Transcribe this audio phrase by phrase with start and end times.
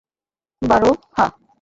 [0.61, 1.31] বারো, হাহ?